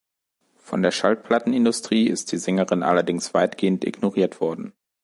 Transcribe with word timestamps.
Von 0.57 0.81
der 0.81 0.89
Schallplattenindustrie 0.89 2.07
ist 2.07 2.31
die 2.31 2.39
Sängerin 2.39 2.81
allerdings 2.81 3.35
weitgehend 3.35 3.85
ignoriert 3.85 4.41
worden. 4.41 4.73